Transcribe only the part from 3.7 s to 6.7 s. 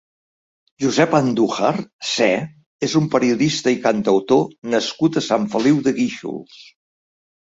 i cantautor nascut a Sant Feliu de Guíxols.